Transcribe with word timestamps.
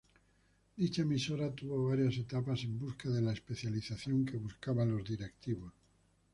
Dicha 0.77 1.03
emisora 1.03 1.53
tuvo 1.53 1.89
varias 1.89 2.17
etapas 2.17 2.63
en 2.63 2.79
busca 2.79 3.07
de 3.11 3.21
la 3.21 3.33
especialización 3.33 4.25
que 4.25 4.37
buscaban 4.37 4.97
los 4.97 5.07
directivos. 5.07 5.71